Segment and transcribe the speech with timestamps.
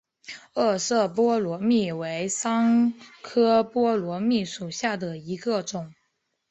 [0.55, 5.93] 二色波罗蜜为桑科波罗蜜属下的一个种。